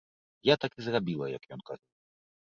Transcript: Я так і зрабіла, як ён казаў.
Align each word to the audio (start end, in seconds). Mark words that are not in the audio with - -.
Я 0.49 0.55
так 0.63 0.71
і 0.79 0.85
зрабіла, 0.87 1.29
як 1.37 1.43
ён 1.59 1.63
казаў. 1.69 1.87